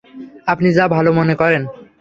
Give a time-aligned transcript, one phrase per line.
[0.47, 1.61] আপনি যা ভালো মনে করেন।